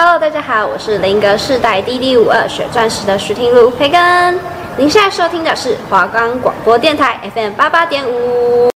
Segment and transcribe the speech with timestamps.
[0.00, 4.38] Hello，大家好，我是林格世代 DD 五二血钻石的徐婷如培根。
[4.76, 8.70] 您现在收听的是华冈广播电台 FM 八八点五。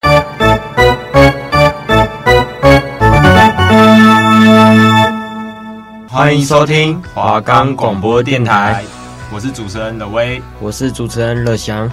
[6.10, 8.84] 欢迎收听华冈广播电台，
[9.32, 11.88] 我是主持人乐威，我是主持人乐祥。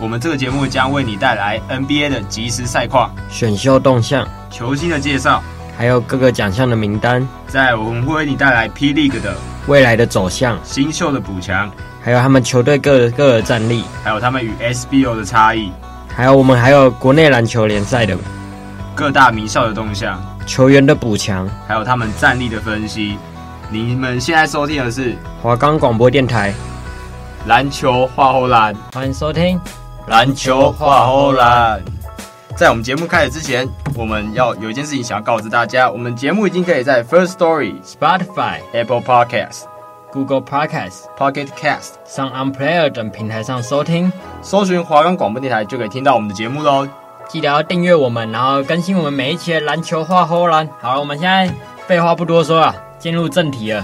[0.00, 5.42] 我们这个节目将为你带来 NBA 的即时赛况、选秀动向、球星的介绍，
[5.76, 7.26] 还有各个奖项的名单。
[7.46, 9.34] 在我们会为你带来 P League 的
[9.66, 11.70] 未来的走向、新秀的补强，
[12.02, 15.72] 还有他们球队各各的战力，还有他们与 SBO 的差异，
[16.14, 18.16] 还有我们还有国内篮球联赛的
[18.94, 23.16] 各大名校的动向、球员的补强，还有他们战力的分析。
[23.70, 26.52] 你们现在收听的是华冈广播电台
[27.46, 29.58] 篮球画后篮，欢迎收听。
[30.08, 31.80] 篮球画后篮，
[32.54, 39.62] 在我们节目开始之前，我们要有一件事情想要告知大家：我们节目已经可以在 First Story、Spotify、Apple Podcasts、
[40.12, 44.12] Google Podcasts、Pocket Cast、SoundOn Player 等平台上收听。
[44.42, 46.86] 搜寻华冈广播电台就可以听到我们的节目喽。
[47.26, 50.68] 记得要订阅我们，然后更新我们每一期的篮球话后篮。
[50.80, 51.52] 好了，我们现在
[51.86, 53.82] 废话不多说啊，进入正题了。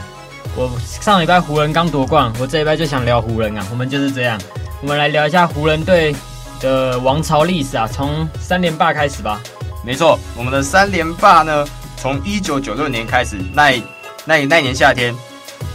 [0.55, 4.39] 我上礼拜湖人刚夺冠，我这礼拜就想聊湖人啊，我们就是这样。
[4.83, 6.15] 我们来聊一下湖人队
[6.61, 9.41] 的王朝历史啊，从三连霸开始吧。
[9.85, 13.83] 没错，我们的三连霸呢，从一九九六年开始，那
[14.25, 15.15] 那那年夏天，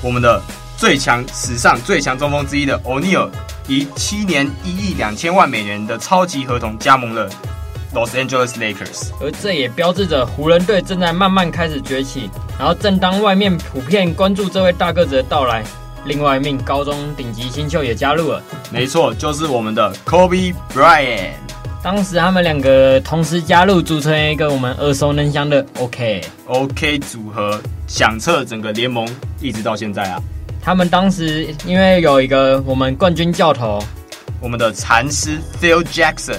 [0.01, 0.41] 我们的
[0.77, 3.29] 最强史上最强中锋之一的欧尼尔，
[3.67, 7.29] 以七年一亿两千万美元的超级合同加盟了
[7.93, 12.29] Los Angeles Lakers，而这也标志着湖人队正在慢慢开始崛起。
[12.59, 15.63] 然后，正当外面普遍关注这位大个子的到来。
[16.05, 21.31] 另外一名高中顶级新秀也加入了，没错，就是我们的 Kobe Bryant。
[21.81, 29.07] 当时他们两个同时加入，组成一个我们耳熟能详的 OK OK 组合，响彻整个联盟，
[29.41, 30.21] 一直到现在啊。
[30.61, 33.83] 他们当时因为有一个我们冠军教头，
[34.39, 36.37] 我们的禅师 Phil Jackson，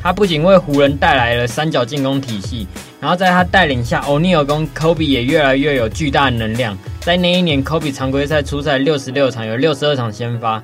[0.00, 2.68] 他不仅为湖人带来了三角进攻体系，
[3.00, 6.78] 然后在他带领下，欧尼尔跟 Kobe 也越来越有巨大的能量。
[7.04, 10.62] 在那一年，科比常规赛出赛六十六场，有六十二场先发，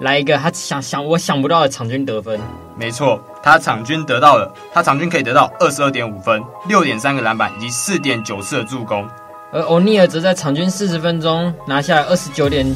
[0.00, 2.38] 来一个他想想我想不到的场均得分。
[2.76, 9.08] 没错，他场均得到了，他场均可以得到二十二点五分、六点三个篮板以及四点九次的助攻。
[9.50, 12.66] 而欧尼尔则在场均四十分钟拿下二十九点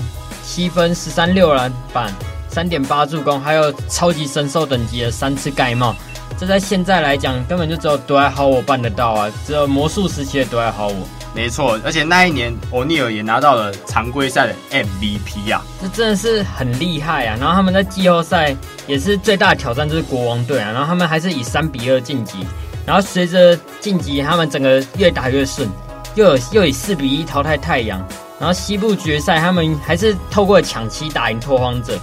[0.43, 2.11] 七分、十三六篮板、
[2.49, 5.95] 三点八助攻，还有超级神兽等级的三次盖帽。
[6.39, 9.31] 这在现在来讲，根本就只有德怀豪我办得到啊！
[9.47, 11.07] 只有魔术时期的德怀豪我。
[11.35, 17.37] 没错，而且那一年欧尼尔也拿到了常规赛的 MVP、啊，这真的是很厉害啊！
[17.41, 18.55] 然后他们在季后赛
[18.87, 22.47] 也是最大的挑战，就是国王队啊，然后他们还是以三比二晋级，
[22.85, 25.67] 然后随着晋级，他们整个越打越顺，
[26.15, 27.99] 又有又以四比一淘汰太阳，
[28.39, 31.99] 然后西部决赛他们还是透过抢七打赢拓荒者，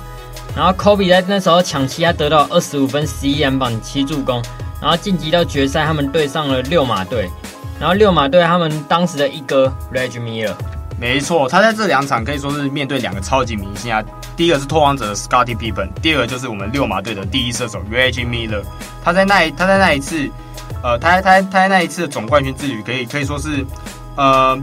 [0.55, 4.43] 然后科比在那时候抢七，他得到二十五分、十一篮板、七助攻，
[4.81, 7.29] 然后晋级到决赛，他们对上了六马队。
[7.79, 10.53] 然后六马队他们当时的一哥 Reg Miller，
[10.99, 14.03] 没错，他在这两场可以说是面对两个超级明星啊。
[14.35, 18.63] 第一个是拓荒者的 Scottie Pippen，第二个就是我们六马队的第一射手 Reg Miller，。
[19.03, 20.29] 他在那一他在那一次，
[20.83, 23.65] 呃，他他他在那一次的总冠军之旅，可以可以说是，
[24.15, 24.61] 呃，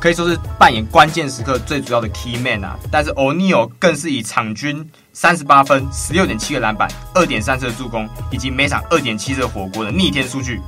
[0.00, 2.78] 可以说是扮演关键时刻最主要的 Key Man 啊。
[2.90, 10.60] 但是 O'Neal 更是以场均三十八分、十六点七个篮板、二点三次的助攻，以及每场二点七次火锅的逆天数据。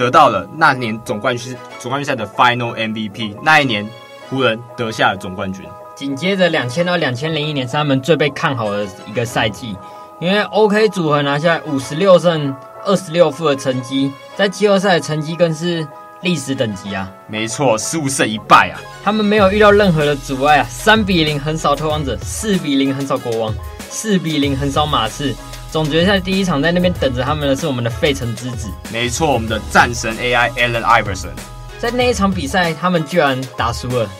[0.00, 3.86] 得到了那年总冠军总冠军赛的 Final MVP，那一年
[4.30, 5.62] 湖人得下了总冠军。
[5.94, 9.76] 紧接着两千到两千零一年是他们最被看好的一个赛季，
[10.18, 15.86] 因为 OK 组合拿下五十六胜二十六负的成绩，在季后赛的成绩更是
[16.22, 17.06] 历史等级啊！
[17.26, 18.80] 没错，十五胜一败啊！
[19.04, 23.54] 他们没有遇到任何的阻碍啊，三比零横扫拓荒者，四比零横扫国王，
[23.90, 25.36] 四比零横扫马刺。
[25.70, 31.30] 总决赛第一场在那边等着他们的是我们的费城之子，没错，我们的战神 AI Allen Iverson。
[31.78, 34.10] 在那一场比赛，他们居然打输了。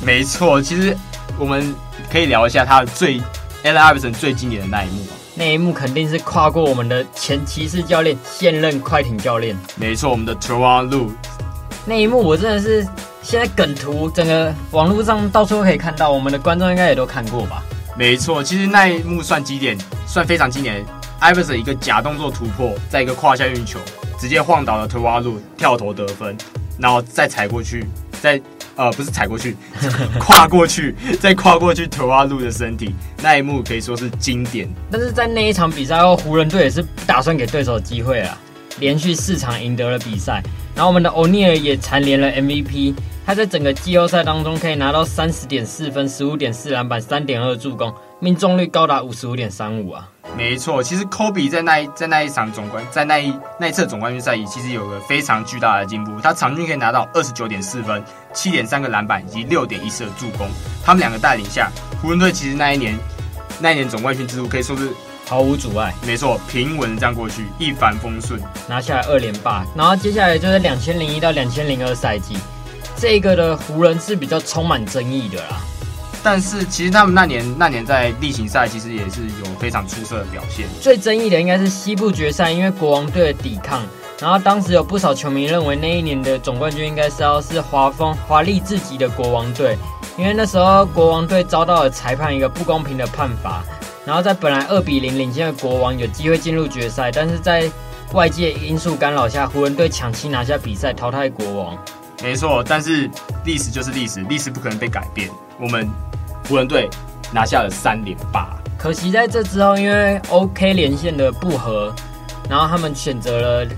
[0.00, 0.96] 没错，其实
[1.38, 1.74] 我们
[2.10, 3.20] 可以聊一下他的最
[3.64, 5.06] Allen Iverson 最经典的那一幕。
[5.34, 9.54] 那一幕肯定是跨过我们的前骑士教练，现任快艇教练。
[9.76, 11.10] 没错，我们的 Tyronn Lue。
[11.84, 12.86] 那一幕我真的是
[13.22, 17.62] 现在梗图整个网络上到处都可以看到，我们的观众应该也都看过吧。
[17.98, 20.86] 没错，其实那一幕算经典，算非常经典。
[21.20, 23.80] Iverson 一个假动作突破，再一个胯下运球，
[24.20, 26.36] 直接晃倒了 Tyronn Lue 跳投得分，
[26.78, 27.84] 然后再踩过去，
[28.22, 28.40] 再
[28.76, 29.56] 呃不是踩过去，
[30.20, 34.68] 跨过去， 再跨过去 Tyronn Lue 的身体，那一幕可以说是经典。
[34.92, 38.38] 但是在那一场比赛后，湖人队也是不打算给对手机会啊。
[38.80, 40.42] 连续四场赢得了比赛。
[40.74, 42.94] 然后我们的欧尼尔也蝉联了 MVP，
[43.26, 50.08] 他在整个季后赛当中可以拿到三十点四分、十五点四篮板、三点二助攻，命中率高达五十五点三五啊！
[50.36, 58.00] 没错，其实科比在那一在那一场总冠在那一那一次总冠军赛里，其实有个非常巨大的进步，他场均可以拿到二十九点四分、
[58.32, 60.48] 七点三个篮板以及六点一四的助攻。
[60.84, 62.96] 他们两个带领下，湖人队其实那一年
[63.58, 64.92] 那一年总冠军之路可以说是。
[65.28, 69.62] 毫无阻碍，没错，平稳这样过去，一帆风顺，拿下来二连霸。
[69.76, 72.38] 然后接下来就是两千零一到两千零二赛季，
[72.96, 75.60] 这个的湖人是比较充满争议的啦。
[76.22, 80.66] 但是其实他们那年那年在例行赛其实也是有非常出色的表现。
[80.80, 83.82] 最争议的应该是西部决赛，因为国王队的抵抗。
[84.18, 89.76] 然后当时有不少球迷认为那一年的总冠军应该是要是华丰华丽至极的国王队，
[90.16, 93.62] 因为那时候国王队遭到了裁判一个不公平的判罚。
[94.08, 97.70] 然后在本来二比零领先的国王有机会进入决赛，但是在
[98.14, 101.76] 外界因素干扰下，湖人队抢七拿下比赛，淘汰国王。
[102.22, 103.10] 没错，但是
[103.44, 105.28] 历史就是历史，历史不可能被改变。
[105.60, 105.86] 我们
[106.48, 106.88] 湖人队
[107.30, 108.56] 拿下了三连霸。
[108.78, 111.94] 可惜在这之后，因为 OK 连线的不合，
[112.48, 113.70] 然后他们选择了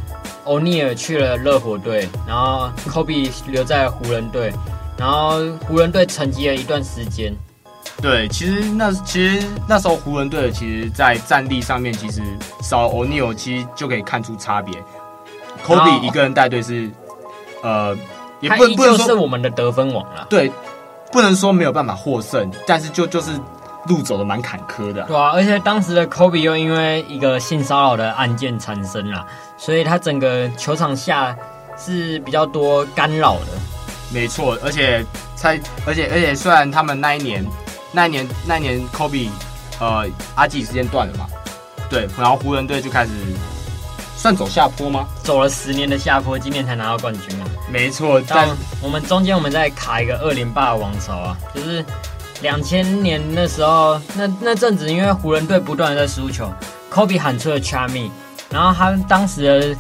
[0.45, 4.53] 欧尼尔去了热火队，然后科比留在湖人队，
[4.97, 7.35] 然后湖人队沉寂了一段时间。
[8.01, 12.23] 对，其实那其实那时候湖人队其实，在战力上面，其实
[12.63, 14.75] 少欧尼尔其实就可以看出差别。
[15.63, 16.91] 科比一个人带队是，
[17.63, 17.95] 呃，
[18.41, 20.27] 也不能不能说是我们的得分王了。
[20.31, 20.51] 对，
[21.13, 23.33] 不能说没有办法获胜，但是就就是
[23.87, 25.03] 路走的蛮坎坷的。
[25.03, 29.27] 对啊，而且当时的科比又因为一个性骚扰的案件产生了，
[29.59, 31.37] 所以他整个球场下
[31.77, 33.49] 是比较多干扰的。
[34.11, 35.05] 没错，而且
[35.37, 37.45] 才而且而且虽然他们那一年。
[37.93, 39.31] 那一年，那一年科比，
[39.81, 41.27] 呃，阿基时间断了嘛？
[41.89, 43.11] 对，然后湖人队就开始
[44.17, 45.09] 算走下坡吗？
[45.23, 47.47] 走了十年的下坡，今年才拿到冠军嘛？
[47.69, 48.49] 没错，但
[48.81, 51.85] 我们中间我们再卡一个二连霸的王朝啊，就是
[52.43, 56.53] 两千年那时候，那那阵子因为湖人队不断的在输球，
[56.89, 58.11] 科比喊出了 Charmy，
[58.51, 59.77] 然后他当时的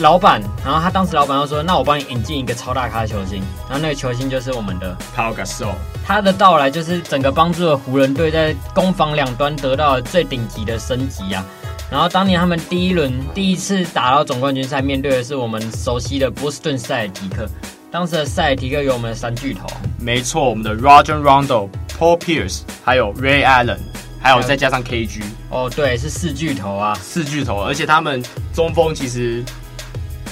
[0.00, 5.74] 老板，然后他当时老板又说，那我帮你引进一个超大咖球星，然后那个球星就是我们的 Paul Gasol。
[6.04, 11.44] 他的到来就是整个帮助了湖人队在攻防两端得到了最顶级的升级啊！
[11.90, 17.48] 然后当年他们第一轮第一次打到总冠军赛，面对的是我们熟悉的波士顿塞尔提克。
[17.90, 19.66] 当时的塞尔提克有我们的三巨头，
[20.00, 23.78] 没错，我们的 Roger Rondo、Paul Pierce，还有 Ray Allen，
[24.20, 25.22] 还有再加上 KG。
[25.50, 28.20] 哦，对，是四巨头啊，四巨头，而且他们
[28.52, 29.44] 中锋其实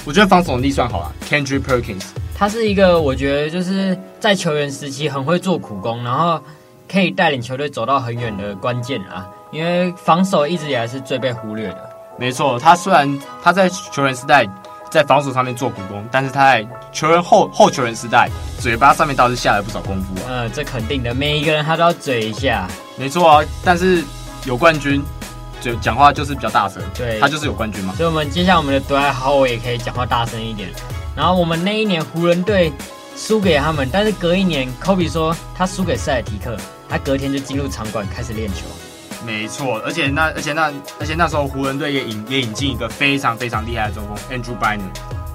[0.05, 2.03] 我觉得防守能力算好了，Kendrick Perkins。
[2.35, 6.41] 他是一个，我觉得就是在球员时期很会做苦工，然后
[6.91, 9.29] 可以带领球队走到很远的关键啊。
[9.51, 11.89] 因为防守一直以来是最被忽略的。
[12.19, 14.45] 没错，他虽然他在球员时代
[14.91, 18.29] 在防守上面做苦工，但是他在球员后后球员时代
[18.59, 20.25] 嘴巴上面倒是下了不少功夫啊。
[20.29, 22.67] 嗯，这肯定的，每一个人他都要嘴一下。
[22.97, 24.03] 没错啊，但是
[24.45, 25.01] 有冠军，
[25.63, 26.83] 就讲话就是比较大声。
[26.93, 27.93] 对，他就是有冠军嘛。
[27.95, 30.69] 所以，我们接下来我们的杜兰特豪尔也可以讲话大声一点。
[31.15, 32.73] 然后我们那一年湖人队
[33.15, 36.57] 输给他们，但是隔一年，科比说他输给塞尔提克，
[36.89, 38.65] 他隔天就进入场馆开始练球。
[39.25, 44.89] 没错，而且那而且那而且那时候湖人队也引也引进一个非常非常厉害的中锋 Andrew Bynum。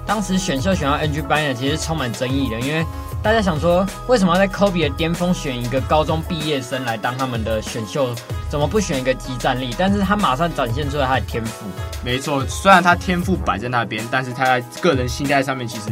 [0.05, 2.85] 当时选秀选到 Andrew Bynum 其实充满争议的，因为
[3.23, 8.13] 大家想说为什么要在 Kobe 的巅峰选一个高中毕业生来当他们的选秀，
[8.49, 9.73] 怎么不选一个集战力？
[9.77, 11.65] 但是他马上展现出了他的天赋。
[12.03, 15.91] 没错，虽然他天赋摆在那边，但是他在个人心态上面，其实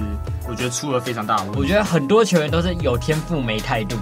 [0.49, 1.59] 我觉得出了非常大的问题。
[1.59, 3.95] 我觉得很多球员都是有天赋没态度。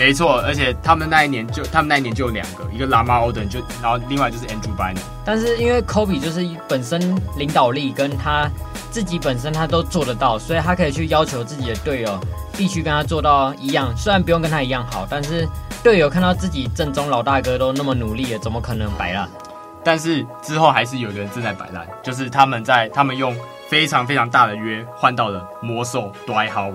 [0.00, 4.98] 没错，而且他们那一年就他们那一年就有两个，一个 Lama o d e n 就，然后另外就是 Andrew Bynum。
[5.26, 6.98] 但是因为 Kobe 就是本身
[7.36, 8.50] 领导力跟他
[8.90, 12.18] 自己本身他都做得到，所以他可以去要求自己的队友
[12.56, 15.46] 必须跟他做到一样，虽然不用跟他一样好，但是
[15.82, 19.28] 队友看到自己正宗老大哥都那么努力了，怎么可能摆烂？
[19.84, 23.36] 但是之后还是有人正在摆烂，就是他们在他们用
[23.68, 26.72] 非常非常大的约换到了魔兽 Howard。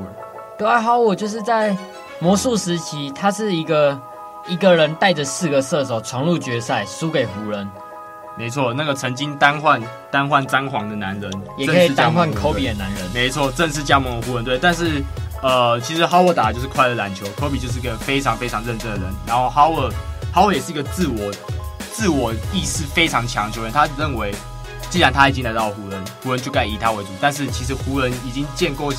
[0.59, 1.75] Dwight Howard 就是在
[2.19, 3.99] 魔术时期，他是一个
[4.47, 7.69] 一个人带着四个射手闯入决赛，输给湖人。
[8.37, 9.81] 没错，那个曾经单换
[10.11, 13.09] 单换詹皇的男人，也可以单换 Kobe 的男人。
[13.13, 14.59] 没错，正式加盟了湖人队。
[14.61, 15.03] 但是
[15.41, 19.13] 呃，其实 Howard 打的就是快乐篮球，Kobe 就是一个非常非常认真的人。
[19.25, 19.93] 然后 Howard
[20.33, 21.31] Howard 也是一个自我。
[21.93, 24.35] 自我意识非常强球员，他认为，
[24.89, 27.09] 既然他已经来到湖人，湖人就该以他为主。
[27.21, 28.91] 但是其实湖人已经建构，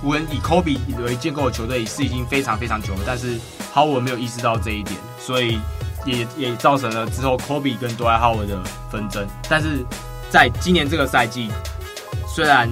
[0.00, 3.00] 湖人以科比为建构的球队是已经非常非常久了。
[3.06, 3.38] 但是
[3.72, 5.58] 哈维没有意识到这一点，所以
[6.04, 8.58] 也也造成了之后科比跟多莱哈维的
[8.90, 9.26] 纷争。
[9.48, 9.84] 但是
[10.30, 11.50] 在今年这个赛季，
[12.26, 12.68] 虽然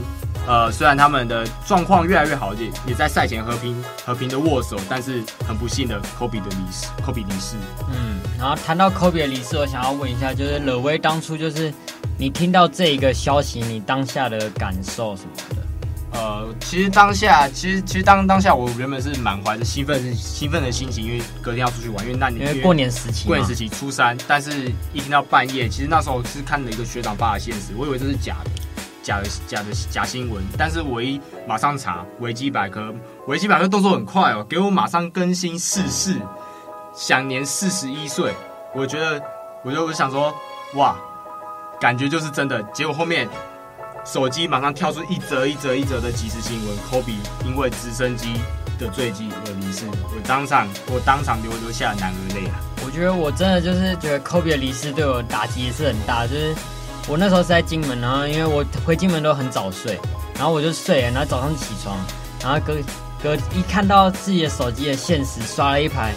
[0.47, 7.57] 呃虽然他们的状况越来越好，也也在赛前和平和平的握手，但是很不幸的科比的离世，科比离世。
[7.89, 11.73] 嗯，然后谈到科比的离世，我想要问一下，就是勒威当初就是
[12.17, 15.66] 你听到这一个消息，你当下的感受什么的？
[16.17, 28.51] 呃，其实当下，其实其实当当下，我原本是满怀着兴奋兴奋的心情，因为隔天要出去玩，因为那年因为过年时期，过年时期初三，但是一听到半夜，其实那时候是看了一个学长发的现实，我以为这是假的，
[29.03, 32.95] 假的假的假新闻，但是我一马上查维基百科，
[33.27, 36.17] 维基百科动作很快哦，给我马上更新逝世，
[36.95, 38.33] 享年四十一岁，
[38.75, 39.21] 我觉得，
[39.63, 40.35] 我就我就想说，
[40.77, 40.97] 哇，
[41.79, 43.29] 感觉就是真的，结果后面。
[44.07, 48.35] 手机马上跳出一则一则一则的即时新闻，Kobe 因为直升机
[48.79, 49.85] 的坠机而离世。
[49.89, 52.55] 我当场我当场流流下男儿泪啊！
[52.85, 56.25] 我觉得我真的就是觉得 Kobe 的离世对我打击也是很大。
[56.25, 56.55] 就是
[57.09, 59.99] 我那时候是在金门，然后因为我回金门都很早睡，
[60.37, 61.99] 然后我就睡了，然后早上起床，
[62.41, 62.77] 然后隔
[63.21, 66.13] 隔一看到自己的手机的现实刷了一排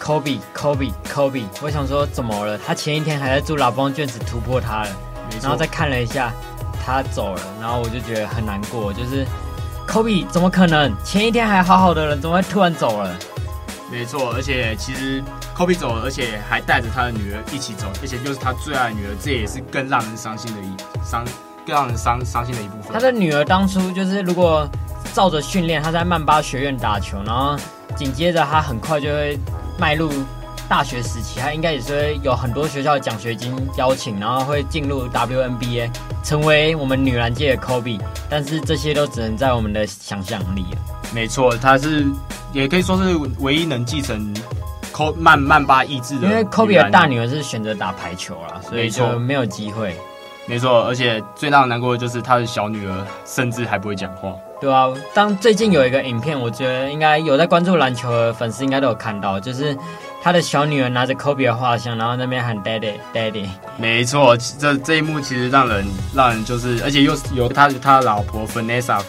[0.00, 2.56] Kobe Kobe Kobe，我想说怎么了？
[2.56, 4.90] 他前一天还在祝 LeBron James 突破他了，
[5.42, 6.32] 然后再看了一下。
[6.88, 9.26] 他走了，然后我就觉得很难过，就是
[9.86, 13.14] Kobe 怎么可能前一天还好好的人，怎么会突然走了？
[13.92, 15.22] 没错，而且其实
[15.54, 21.22] Kobe 走了，而且还带着他的女儿一起走，而且又是他最爱的女儿，这也是更让人伤心的一伤，
[21.66, 22.90] 更让人伤伤心的一部分。
[22.90, 24.66] 他的女儿当初就是如果
[25.12, 27.54] 照着训练，他在曼巴学院打球，然后
[27.94, 29.38] 紧接着他很快就会
[29.78, 30.10] 迈入。
[30.68, 35.90] 大学时期，他应该也是会有很多学校的奖学金邀请，然后会进入 WNBA，
[36.22, 37.98] 成为我们女篮界的 Kobe。
[38.28, 40.78] 但是这些都只能在我们的想象力了。
[41.14, 42.06] 没错，他是
[42.52, 44.34] 也可以说是唯一能继承
[45.16, 46.28] 曼曼巴意志的。
[46.28, 49.96] 因为 Kobe 的大女儿是选择打排球了，所以就没有机会。
[50.44, 54.34] 没错，而且最让人难过的就是他的小女儿甚至还不会讲话。
[54.60, 59.74] 对啊，当最近有一个影片，我觉得应该有在关注篮球的粉丝应该都有看到，就是。
[60.20, 63.46] 他的小女儿拿着 Kobe 的画像，然后那边喊 Daddy Daddy。
[63.76, 69.00] 没错，这这一幕其实让人让人就是，而且又有他他老婆 Vanessa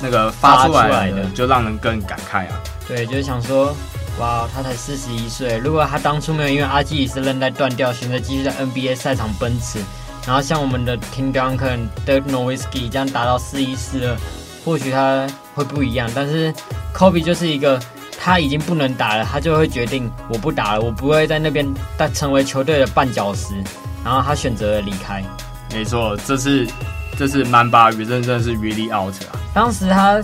[0.00, 2.58] 那个发出来的，就让人更感慨啊。
[2.86, 3.76] 对，就是想说，
[4.18, 9.78] 哇，他才四十一岁，如果他当初没有因为阿基里斯韧带断掉，选择继续在 NBA 赛场奔驰，
[10.26, 14.16] 然后像我们的 Tim Duncan、Dirk Nowitzki 这样达到四一四二，
[14.64, 16.10] 或许他会不一样。
[16.14, 16.52] 但是
[16.94, 17.78] Kobe 就是一个。
[18.20, 23.54] 他已经不能打了，他就会决定我不打了，我不会在那边但成为球队的绊脚石，
[24.04, 25.24] 然后他选择了离开。
[25.72, 26.66] 没错，这是
[27.16, 29.38] 这是曼巴真真的是 really out 啊！
[29.54, 30.22] 当时他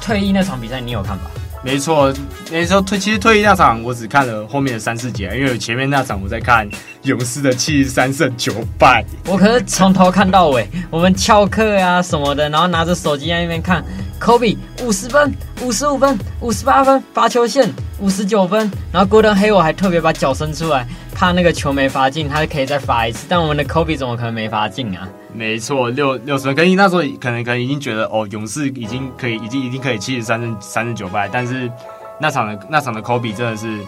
[0.00, 1.30] 退役那场比赛，你有看吧？
[1.62, 2.14] 没错，
[2.50, 6.68] 那时候退其实退役那场，我只看了后面的三四节，因为前面那场我在看
[7.02, 9.04] 勇士的七十三胜九败。
[9.26, 13.84] 我可是从头看到尾，我们翘课啊什么的，然后拿着手机在那边看。
[14.20, 18.70] Kobe 五十分、五十五分、五十八分，罚球线五十九分。
[18.92, 23.26] 然后 Gordon Hayward 还特别把脚伸出来，怕那个球没罚进，他可以再罚一次。
[23.28, 25.08] 但我们的 Kobe 怎么可能没罚进啊？
[25.32, 26.54] 没错，六六十分。
[26.54, 31.28] 可能那时候可能可能已经觉得哦，勇士已经可以，已经已经可以七十三胜三十九败。
[31.30, 31.70] 但是
[32.18, 33.80] 那场的那场的 Kobe 真的是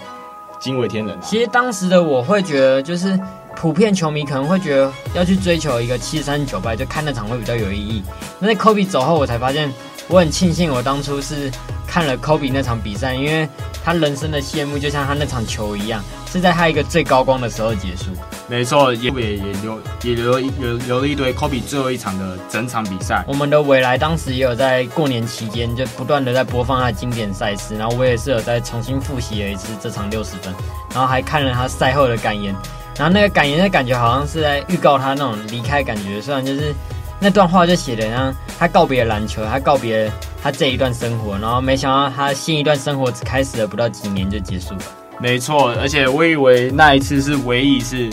[0.61, 1.21] 惊为天人啊。
[1.23, 3.19] 其实当时的我会觉得，就是
[3.61, 8.05] 普遍球迷可能会觉得要去追求一个七十三九败，就看那场会比较有意义。
[8.39, 9.69] 那在 Kobe 走后，我才发现。
[10.11, 11.51] 我很庆幸，我当初是
[11.87, 13.47] 看了 Kobe 那场比赛，因为
[13.85, 18.05] 他人生的谢幕就像他那场球一样，是在他一个最高光的时候结束。
[18.49, 23.23] 没错，也也也留也留留留了一堆 Kobe 最后一场的整场比赛。
[23.29, 30.55] 我们的未来当时也有在过年期间就不断的在播放他的经典赛事，然后我也是有在重新复习了一次这场六十分，
[30.95, 32.55] 然后还看了他赛后的感言，
[32.99, 36.75] 然后那个感言的感觉好像是在预告他那种离开感觉，虽然就是。
[37.21, 40.09] 那段话就写的像他告别了篮球，他告别
[40.41, 44.81] 他这一段生活，然后没想到他新一段生活只开始了不到几年就结束了。
[45.19, 48.09] 没错，而且我以为那一次是唯一是，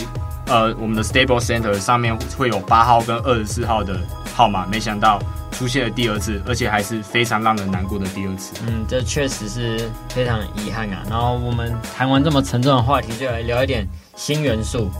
[0.46, 3.96] 呃，我们的 Staples Center 上面会有八号跟二十四号的
[4.34, 5.20] 号码，没想到
[5.52, 8.54] 出现了第二次，而且还是非常让人难过的第二次。
[8.66, 11.04] 嗯，这确实是非常遗憾啊。
[11.08, 14.90] 然后我们谈完这么沉重的话题，就来聊一点新元素，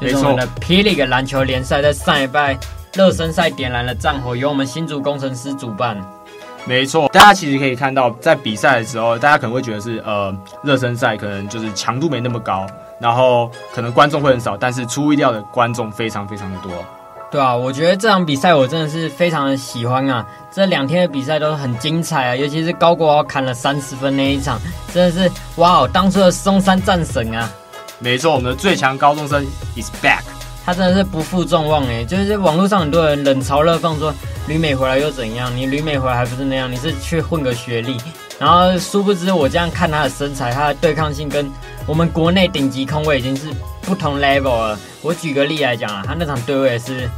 [0.00, 0.82] 就是我们的 P.
[0.84, 2.56] League 篮球联赛在上一拜。
[2.94, 5.96] 热身赛点燃了战火，由我们新竹工程师主办。
[6.64, 10.34] 没错，大家其实可以看到，在比赛的时候，大家可能会觉得是呃，
[10.64, 12.66] 热身赛可能就是强度没那么高，
[12.98, 16.72] 然后可能观众会很少，但是出乎意料的观众非常非常的多。
[17.30, 24.58] 对啊，我觉得这场比赛我真的是非常的喜欢啊，这两天的比赛都很精彩啊，尤其是高国豪砍了三十分那一场，
[24.94, 27.48] 真的是哇哦，当初的松山战神啊！
[28.00, 29.44] 没错，我们的最强高中生
[29.76, 30.22] is back。
[30.64, 34.12] 他真的是不负众望哎，就是网络上很多人冷嘲热讽说
[34.46, 35.50] 旅美回来又怎样？
[35.56, 36.70] 你旅美回来还不是那样？
[36.70, 37.96] 你是去混个学历？
[38.38, 41.50] 然后殊不知我这样看他的身材，他的对抗性跟
[41.86, 43.48] 我们国内顶级控卫已经是
[43.80, 44.78] 不同 level 了。
[45.00, 47.08] 我举个例来讲啊，他那场对位是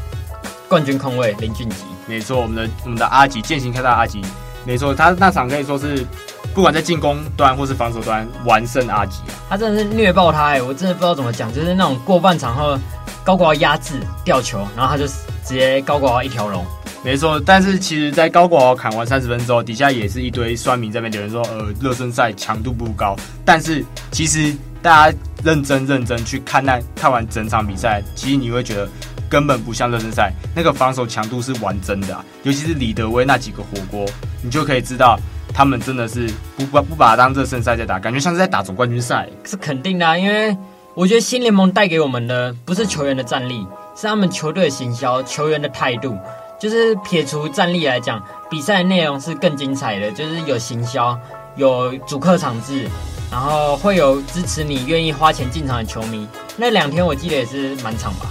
[0.68, 4.22] 冠军控卫林俊杰，没错，我们的我们的阿吉剑行开大阿吉，
[4.64, 6.06] 没错，他那场可以说是
[6.54, 12.78] 不管在进攻端或是防守端完胜阿吉啊，他真的是虐爆他哎，我真的不知道怎么讲，就是那种过半场后。
[13.22, 16.64] 高国豪压制吊球，然后他就直接高国豪一条龙。
[17.04, 23.14] 没错，但是其实，在高国豪砍完三十分之后，底下也是一堆酸民在那边留言说，呃，热身赛强度不高。
[23.44, 28.88] 但是其实大家认真认真去看那看完整场比赛，其实你会觉得
[29.28, 32.24] 根本不像热身赛，那个防守强度是完真的啊。
[32.42, 34.06] 尤其是李德威那几个火锅，
[34.42, 35.20] 你就可以知道
[35.52, 39.28] 他们真的是不把不把它当热身赛在打，感觉像是在打总冠军赛。
[39.44, 40.56] 是肯定的啊，因为。
[40.92, 43.64] 我觉得新联盟带给我们的不是球员的战力，
[43.96, 46.18] 是他们球队的行销、球员的态度。
[46.58, 51.16] 就是撇除战力来讲，比赛内容是更精彩的，就是有行销、
[51.54, 52.88] 有主客场制，
[53.30, 56.26] 然后会有支持你、愿意花钱进场的球迷。
[56.56, 58.26] 那两天我记得也是满场吧？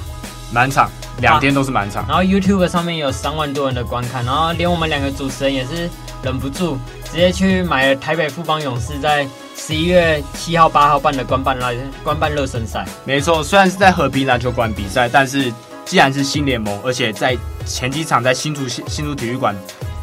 [0.52, 2.06] 满场，两天都是满场。
[2.08, 5.90] 然后 YouTube 上面有三万多人的观看，然后连我们两个主持人也是
[6.24, 9.28] 忍不住直接去买了台北富邦勇士在。
[9.62, 11.70] 十一月七号、八号办的官办拉
[12.02, 19.54] 官办热身赛，没错，虽然是在和平篮球馆比赛，但是既然是新联盟，而且在前几场在新竹新竹体育馆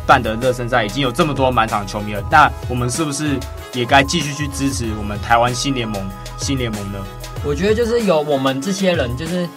[0.06, 3.40] 办的热身赛已经有这么多满场球迷了，那我们是不是
[3.72, 6.06] 也该继续去支持我们台湾新联盟
[6.36, 6.98] 新联盟呢？
[7.42, 9.48] 我觉得就是有我们这些人，就是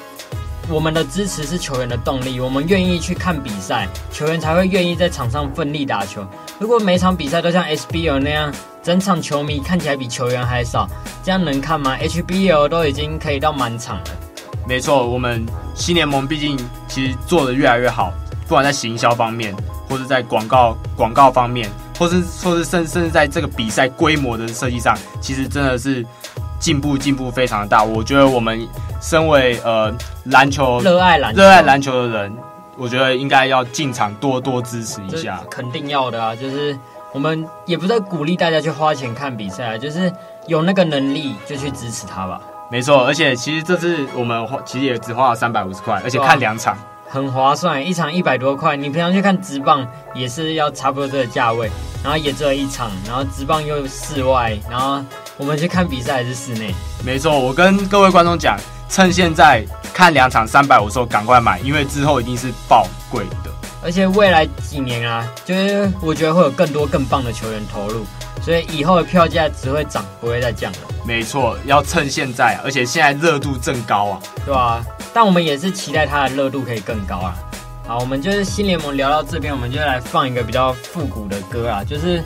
[0.69, 6.25] 我们的支持是球员的动力，我们愿意去看比赛，球员才会愿意在场上奋力打球。
[6.59, 8.51] 如果每场比赛都像 SBL 那样，
[8.83, 10.85] 整场球迷看起来比球员还少，
[11.23, 14.03] 这样能看吗？HBL 都已经可以到满场了。
[14.67, 18.11] 没错，我们新联盟毕竟其实做的越来越好，
[18.45, 19.55] 不管在行销方面，
[19.87, 26.05] 或是在广告广告方面，或是或是甚甚至在这个比赛规模的设计上，其实真的是
[26.59, 27.85] 进步进步非常的大。
[27.85, 28.67] 我觉得我们
[29.01, 29.95] 身为呃
[30.25, 32.33] 篮球热爱篮热爱篮球的人，
[32.79, 35.43] 我觉得应该要进场多多支持一下。
[35.51, 36.77] 肯定要的啊，就是。
[37.11, 40.13] 我们也不在鼓励大家去花钱看比赛啊，就是
[40.45, 42.39] 有那个能力就去支持他吧。
[42.69, 48.77] 没错，而且其实这次我们花其实也只花了三百五十块，而且看两场，很划算，一场一百多块。
[48.77, 51.71] 你平常去看直棒也是要差不多这个价位，
[52.03, 55.03] 然后也只有一场，然后直棒又室外，然后
[55.35, 56.75] 我们去看比赛还是室内。
[57.03, 58.55] 没错，我跟各位观众讲，
[58.89, 63.51] 趁现在看两场三百五十，赶快买，因为之后一定是爆贵的。
[63.81, 68.03] 而且未来几年啊，就是我觉得会有更多更棒的球员投入，
[68.41, 70.77] 所以以后的票价只会涨，不会再降了。
[71.05, 77.35] 没错，要趁现在，而且现在热度正高啊，对啊，但我们也是期待它的热度可以更高啊。
[77.87, 82.21] 好，我们就是新联盟聊到这边，我们就来放一个比较复古的歌啊，就是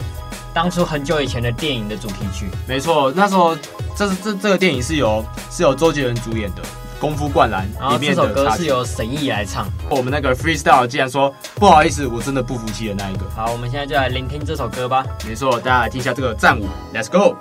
[0.53, 2.49] 当初很久以前的电影的主题曲。
[2.67, 3.55] 没错，那时候
[3.95, 6.61] 这是这这个电影是由是由周杰伦主演的。
[6.99, 9.67] 功夫灌篮，然后这首歌是由沈翊来唱。
[9.89, 13.29] 我们那个 freestyle 竟然说不好意思，我真的不服气的那一个。
[13.35, 15.05] 好，我们现在就来聆听这首歌吧。
[15.27, 17.35] 没错，大家来听一下这个战舞，Let's go。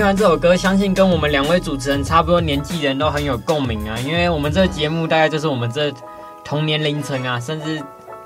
[0.00, 5.92] 听完这首歌，相信跟我们两位主持人差不多年纪人都很有共鸣啊，因为我们这个节目大概就是我们这
[6.42, 7.82] 同年龄层啊，甚至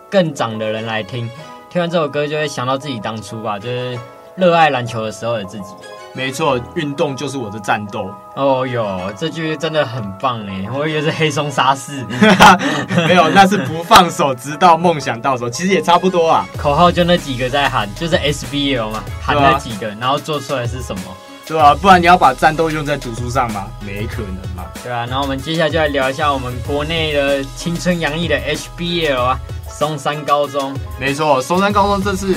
[0.08, 1.28] 更长的人来听。
[1.68, 3.98] 听完这首歌，就会想到自己当初吧，就是
[4.36, 5.64] 热爱篮球的时候的自己。
[6.12, 8.08] 没错，运动就是我的战斗。
[8.36, 10.68] 哦哟，这句真的很棒哎！
[10.72, 12.04] 我以为是黑松沙士，
[13.08, 15.50] 没有，那是不放手，直到梦想到手。
[15.50, 21.02] 其实也差不多啊，口号就那几个在喊，就是 SBL 嘛，喊那几个，啊、然后做出来是什么？
[21.46, 23.66] 对啊，不然你要把战斗用在读书上吗？
[23.84, 24.64] 没可能嘛。
[24.82, 30.74] 对啊，然后我们接下来就来聊一下我们国内的青春洋溢的 HBL 啊，松山高中。
[30.98, 32.34] 没错，松山高中这次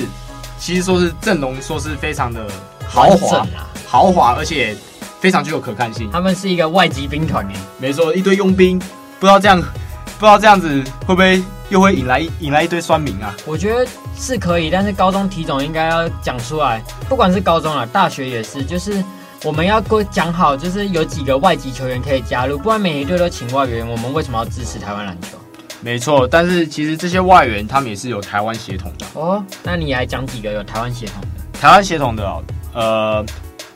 [0.60, 2.46] 其实说是阵容，说是非常的
[2.86, 3.70] 豪华啊。
[3.88, 4.76] 豪华，而且
[5.22, 6.10] 非常具有可看性。
[6.12, 8.78] 他们是一个外籍兵团诶，没错，一堆佣兵，
[9.20, 13.36] 不知道这样，不知道这样子会不会又会引来引来一堆酸民啊？
[13.46, 19.04] 我觉得是可以，但是高中体总应该要讲出来，不管是高中啊，大学也是，就是
[19.44, 25.38] 我们要讲好，就是有几个外籍球员可以加入，不然每一队都请外援，我们为什么要支持台湾篮球？
[25.82, 29.44] 没错，但是其实这些外援他们也是有台湾血统的哦。
[29.64, 31.60] 那你来讲几个有台湾血统的？
[31.60, 33.26] 台湾血统的哦，呃。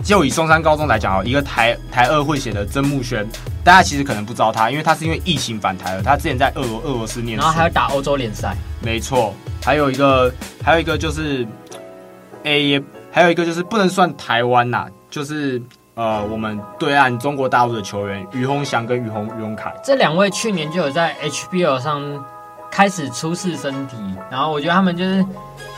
[0.03, 3.27] 就以松山高中来讲哦，一个台台二会写的曾木轩，
[3.63, 6.03] 大家其实可能不知道他，因为他是因为疫情返台了。
[6.03, 8.55] 他之前在俄罗俄罗斯念书，然后还有打欧洲联赛。
[8.81, 9.33] 没错，
[9.63, 10.33] 还有一个
[10.63, 11.47] 还有一个就是，
[12.43, 15.61] 诶，也还有一个就是不能算台湾呐，就是
[15.93, 22.25] 呃我们对岸中国大陆的球员于洪祥跟于洪于洪凯，这两位去年就有在 HBL 上
[22.71, 23.95] 开始初试身体，
[24.29, 25.25] 然后我觉得他们就是。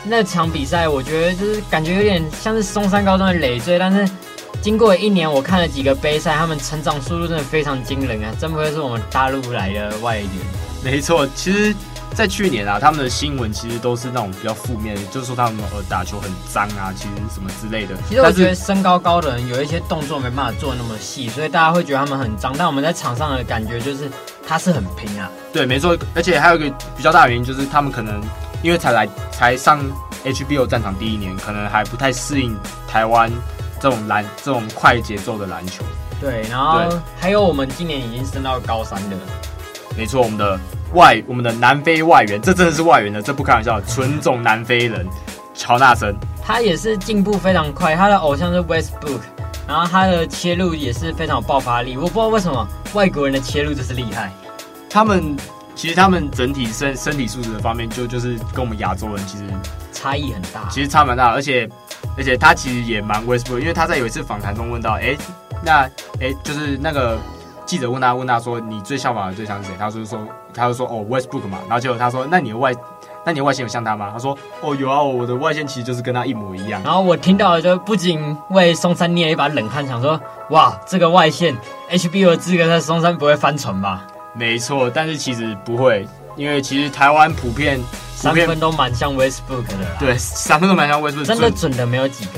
[0.06, 4.06] 那场比赛，我觉得就是感觉有点像是松山高中的累赘，但是
[4.60, 8.30] 经过一年，我看了几个杯赛，他们成长速度真的非常惊人啊！
[8.38, 10.28] 真不愧是我们大陆来的外援。
[10.82, 11.74] 没错，其实，
[12.14, 17.94] 在去年啊，他们的新闻其实都是那种比较负面的，就是说他们呃打球很脏啊，其实什么之类的。
[18.06, 22.54] 其实我觉得身高高的人有一些动作没办法做那么细，所以大家会觉得他们很脏。
[22.56, 24.10] 但我们在场上的感觉就是
[24.46, 25.30] 他是很拼啊。
[25.50, 28.20] 对，没错，而且还有一个比较大的原因就是他们可能。
[28.64, 29.78] 因为才来才上
[30.24, 32.56] HBO 战场第一年，可能还不太适应
[32.88, 33.30] 台湾
[33.78, 35.84] 这种篮这种快节奏的篮球。
[36.18, 36.80] 对，然后
[37.20, 39.16] 还有我们今年已经升到高三的，
[39.98, 40.58] 没错，我们的
[40.94, 45.06] 外我们的南非外援，这真的是外援的，这不开玩笑，纯种南非人
[45.52, 49.20] 乔纳森，他也是进步非常快，他的偶像是 Westbrook，
[49.68, 54.32] 然后他的切入也是非常有爆发力，我不知道为什么外国人的切入就是厉害，
[54.88, 55.36] 他们。
[55.74, 59.44] 其实他们整体身身体素质的方面，就就是跟我们亚洲人其实
[59.92, 60.68] 差异很大。
[60.70, 61.68] 其实差蛮大，而且
[62.16, 65.16] 而且他其实也蛮 Westbrook，因为他在有一次访谈中问到，哎，
[65.64, 65.82] 那
[66.20, 67.18] 哎就是那个
[67.66, 69.76] 记者问他问他说，你最效仿的对象是谁？
[69.78, 70.18] 他就说
[70.54, 72.72] 他就说哦 Westbrook 嘛，然后结果他说那你的外
[73.26, 74.10] 那你的外线有像他吗？
[74.12, 76.80] 他说哦有啊，我的外线其实就是跟他一模一样。
[76.84, 81.56] 然后我听到了就不仅为松山捏了一把冷汗，想说哇这个外线
[81.90, 84.06] HBO 的资格在松山不会翻船吧？
[84.34, 87.80] 没错，但是其实不会，因为其实台湾普遍
[88.14, 92.32] 三分都蛮像 Westbrook 的，对，三分都蛮像 Westbrook，真的准的没有几个。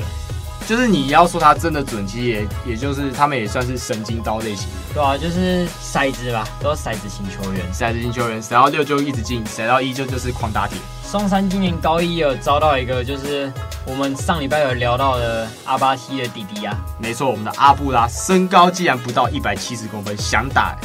[0.67, 4.93] 就是你要说他真的准，其实也也就是他们也算是神经刀类型的。
[4.95, 10.77] 对啊，就是骰子吧，都是骰子型球员，骰子型球员，骰到六就一直进，骰到一就就是狂打铁。
[11.03, 13.49] 松山今年高一有招到一个，就是
[13.85, 16.77] 我们上礼拜有聊到的阿巴西的弟弟啊。
[16.99, 20.75] 没错，我们的阿布拉身高竟然不到一百七十公分，想打。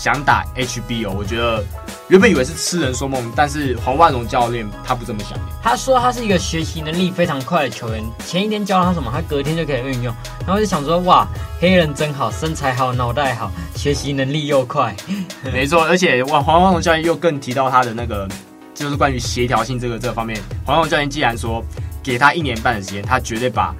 [0.00, 1.62] 想打 HBO，我觉得
[2.08, 5.38] 原本以为是痴人说梦，但是黄万荣教练他不这么想。
[5.62, 10.14] 他说他是一个学习能力非常快的球员，前一天教他什么，他隔天就可以运用。
[10.46, 11.28] 然后就想说，哇，
[11.60, 14.96] 黑人真好，身材好，脑袋好，学习能力又快。
[15.52, 18.26] 没错，而且黄黄万荣教练又更提到他的那个，
[18.74, 20.40] 就是关于协调性这个这个方面。
[20.64, 21.62] 黄万荣教练既然说
[22.02, 23.74] 给他一年半的时间，他绝对把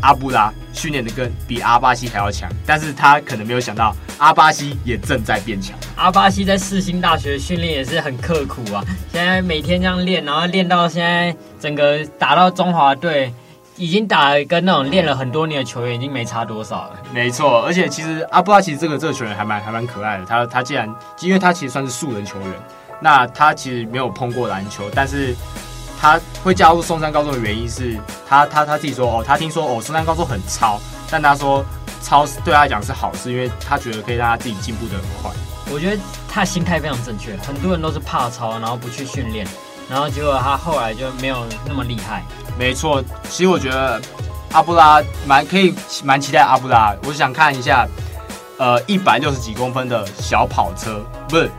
[0.00, 5.76] 阿布拉训练的跟比阿巴西还要强，但是他可能没有想到阿巴西也正在变强。
[5.96, 13.32] 阿巴西在世新大学训练也是很刻苦啊，现在每天这样练，然后练到现在整个打到中华队，
[13.76, 17.02] 已经打了跟那种练了很多年的球员已经没差多少了。
[17.12, 20.88] 没错，而且其实阿布拉其实这个这个球员还蛮还蛮可爱的，他他既然
[21.20, 22.50] 因为他其实算是素人球员，
[23.00, 25.34] 那他其实没有碰过篮球，但是。
[26.00, 30.78] 他会加入松山高中的原因是他他他自己说哦，他听说哦松山高中很超，
[31.10, 31.64] 但他说
[32.02, 35.30] 超对他来讲是好事，因为他觉得可以让他自己进步的很快。
[35.70, 39.46] 我觉得他心态非常正确，很多人都是怕超，然后不去训练，
[39.88, 42.22] 然后结果他后来就没有那么厉害。
[42.58, 44.00] 没错，其实我觉得
[44.52, 47.86] 阿布拉蛮可以蛮期待阿布拉，我想看一下，
[48.56, 51.50] 呃，一百六十几公分的小跑车，不是，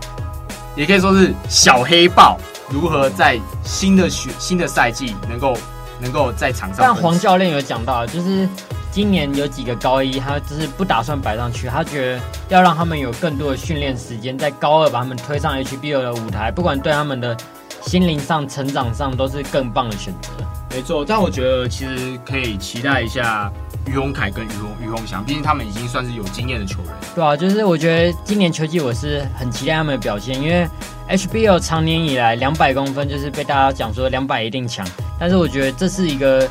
[0.75, 2.39] 也可以说是小黑豹。
[2.71, 5.57] 如何在新的学新的赛季能够
[5.99, 6.77] 能够在场上？
[6.79, 8.47] 但黄教练有讲到，就是
[8.91, 17.35] 今年有几个高一，他就是不打算摆上去，他觉得要让他们有更多的训练时间，在高二把他们推上 HBL 的舞台，不管对他们的
[17.81, 20.29] 心灵上、成长上都是更棒的选择。
[20.71, 23.51] 没错，但我觉得其实可以期待一下
[23.87, 26.93] 于洪凯跟于洪于洪祥，毕竟他们已经算是有经验的球员。
[27.15, 30.67] 对啊，就是我觉得今年球季我是很期待他们的表现，因为。
[31.09, 34.85] HBL 长年以来两百公分就是被大家讲说两百一定强，
[35.19, 36.47] 但是我觉得这是一个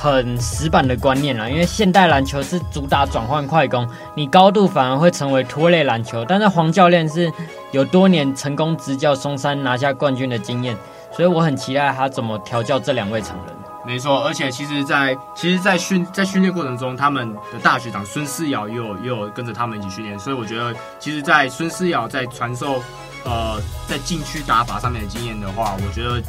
[0.00, 6.24] 很死板的观念啦，因为现代篮球是主打转换快攻，你高度反而会成为拖累篮球。
[6.26, 7.30] 但是黄教练是
[7.70, 10.76] 有多年成功执教松山拿下冠军的经验，
[11.12, 13.54] 所以我很期待他怎么调教这两位长人。
[13.86, 22.82] 没错，而且其实在，在其实，在训在训练过程中，他们的大学长孙思尧也有也有跟着他们一起训练，所以我觉得，其实，在孙思尧在传授。
[23.24, 26.22] 呃，在禁区打法上面的经验的话，我觉得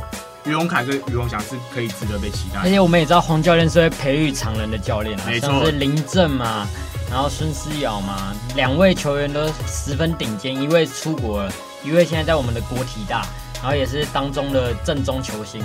[0.43, 2.59] 于洪凯跟于洪祥是可以值得被期待。
[2.61, 6.67] 而且我们也知道黄教练是会培育常人的教练啊，没错，像是林正嘛，
[7.09, 11.51] 然后孙思尧嘛，两位球员都十分顶尖，一位出国了，
[11.83, 13.25] 一位现在在我们的国体大，
[13.61, 15.63] 然后也是当中的正宗球星。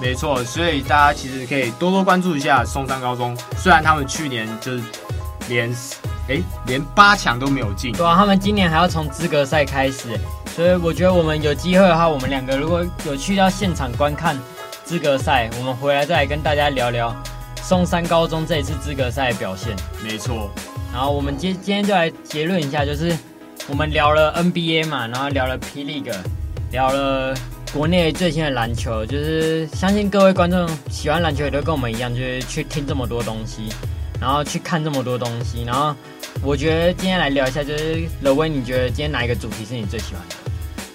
[0.00, 4.82] 没错，所以大家其实可以多多关注一下松山高中，虽然他们去年就是
[5.48, 5.70] 连
[6.28, 10.18] 哎连八强都没有进，对啊，他们今年还要从资格赛开始。
[10.54, 14.38] 所以我觉得我们有机会的话，我们两个如果有去到现场观看
[14.84, 17.16] 资格赛，我们回来再来跟大家聊聊
[17.62, 19.74] 松山高中这一次资格赛的表现。
[20.04, 20.50] 没错。
[20.92, 23.16] 然后我们今今天就来结论一下，就是
[23.66, 26.14] 我们聊了 NBA 嘛，然后聊了 P League，
[26.70, 27.34] 聊了
[27.72, 29.06] 国内最新的篮球。
[29.06, 33.70] 就是相信各位观众喜欢篮球，也都跟我们一样，就是去听这么多东西，
[34.20, 35.64] 然后去看这么多东西。
[35.64, 35.96] 然后
[36.42, 40.36] 我觉得今天来聊一下，就是乐威，你觉得今天哪一个主题是你最喜欢的？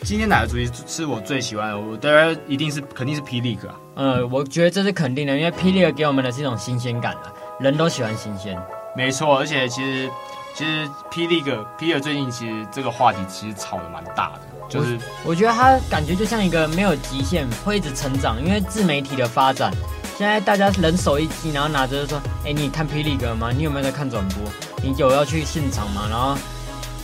[0.07, 1.77] 今天哪个主题是我最喜欢的？
[1.77, 3.75] 我当然一定是肯定是霹雳哥啊。
[3.97, 8.57] 嗯，我觉得这是肯定的，因为霹雳哥给我们的是一种新鲜感啊，人都喜欢新鲜。
[8.95, 10.09] 没错，而且其实
[10.55, 14.39] 其实霹雳哥霹雳哥最近其实这个话题其实炒得蛮大的，
[14.69, 18.41] 就是我，我觉得他感觉就像一个没有极限，会一直成长。
[18.41, 19.73] 因为自媒体的发展，
[20.17, 23.51] 现在大家人手一机，然后拿着就说：“哎，你看霹雳哥吗？
[23.51, 24.37] 你有没有在看转播？
[24.81, 26.37] 你有要去现场吗？”然后。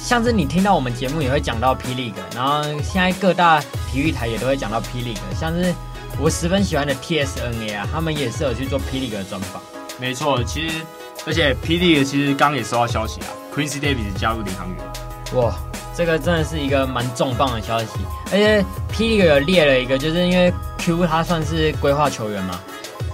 [0.04, 5.74] 像是你听到我们节目也会讲到霹雳哥，然后现在各大体育台也都会讲到霹雳哥，像是
[6.20, 9.62] 我十分喜欢的 TSNA 啊，他们也是有去做霹雳哥的专访。
[9.98, 10.82] 没错，其实
[11.26, 15.42] 而且霹雳哥其实刚也收到消息啊，Quincy Davis 加入领航员。
[15.42, 15.56] 哇，
[15.96, 17.88] 这个真的是一个蛮重磅的消息，
[18.26, 18.62] 而且
[18.92, 22.60] 霹雳哥有列了一个，就是因为 Q 他算是规划球员嘛，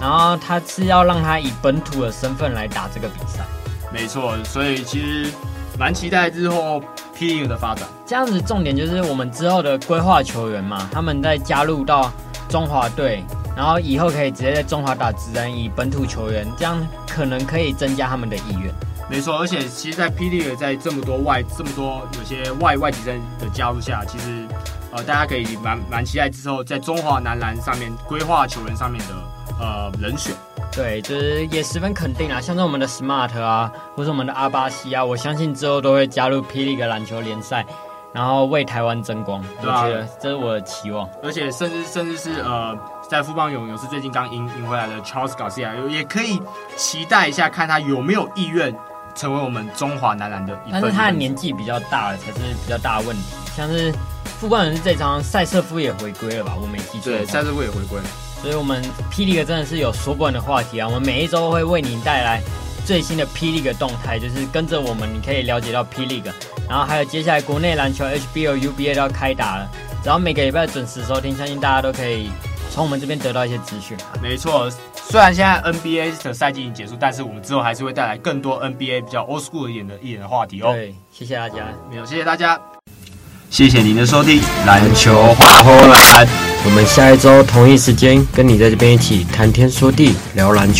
[0.00, 3.44] 然后他是要让他以本土的身份来打这个比赛。
[3.92, 5.30] 没错，所以其实。
[5.80, 6.78] 蛮期待之后
[7.14, 7.88] P 的发展。
[8.04, 12.12] 这样子重点就是我们之后的规划球员嘛，他们在加入到
[12.50, 13.24] 中华队，
[13.56, 18.70] 然后以后可以直接在中华打职人，以本土球员，这样可能可以增加他们的意愿。
[19.08, 24.46] 没错，而且其实，在 P League 在这么多外这么多有些外外籍生的加入下，其实
[24.92, 29.14] 呃大家可以蛮蛮期待之后在中华男篮上面规划球员上面的
[29.58, 30.34] 呃人选。
[30.80, 37.66] 对，就是也十分肯定啊，像是我们的 Smart 啊，或是我们的阿巴西啊，我相信之后都会加入霹雳的篮球联赛，
[38.14, 39.44] 然后为台湾争光。
[39.60, 41.06] 对啊，我觉得这是我的期望。
[41.22, 42.74] 而且甚至甚至是呃，
[43.10, 46.40] 在富邦勇勇士最近刚赢赢回来的 Charles Garcia，也可以
[46.76, 48.74] 期待一下，看他有没有意愿
[49.14, 50.80] 成为我们中华男篮的一份。
[50.80, 53.22] 但是他的年纪比较大了，才是比较大的问题。
[53.54, 53.92] 像是
[54.24, 56.54] 富邦勇士这场赛瑟夫也回归了吧？
[56.58, 57.12] 我没记错。
[57.12, 58.04] 对，赛瑟夫也回归了。
[58.42, 62.40] 所以我们霹雳哥真的是有说不完的话题啊我们每一周会为您带来
[62.86, 66.30] 最新的霹雳哥动态就是跟着我们你可以了解到霹雳哥
[66.68, 69.70] 然后还有接下来国内篮球 hbouba 都要开打了
[70.02, 72.30] 只要每个礼拜准时收听相信大家都可以
[72.70, 80.72] 从我们这边得到一些资讯没错虽然现在 nba 的赛季已经结束但是我们之后还是会带来更多 nba 比较 old school 一点的一点的话题哦。
[80.72, 81.66] 对谢谢大家。
[81.90, 82.58] 没有谢谢大家。
[83.50, 90.78] 谢谢您的收听篮球花火蓝我们下一周同一时间跟你在这边一起谈天说地聊篮球。